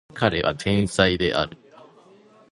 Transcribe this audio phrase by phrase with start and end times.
[0.15, 1.59] 彼は天才である